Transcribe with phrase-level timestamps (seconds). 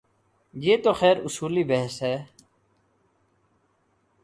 [0.53, 2.23] یہ تو خیر اصولی بحث ہے۔